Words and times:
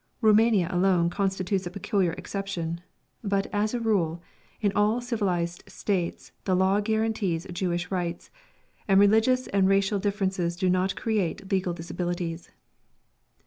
Roumania 0.19 0.67
alone 0.73 1.11
constitutes 1.11 1.67
a 1.67 1.69
peculiar 1.69 2.13
exception. 2.13 2.81
But, 3.23 3.45
as 3.53 3.75
a 3.75 3.79
rule, 3.79 4.19
in 4.59 4.71
all 4.75 4.99
civilised 4.99 5.63
States 5.67 6.31
the 6.45 6.55
law 6.55 6.79
guarantees 6.79 7.45
Jewish 7.53 7.91
rights, 7.91 8.31
and 8.87 8.99
religious 8.99 9.45
and 9.49 9.69
racial 9.69 9.99
differences 9.99 10.55
do 10.55 10.71
not 10.71 10.95
create 10.95 11.51
legal 11.51 11.73
disabilities. 11.73 12.49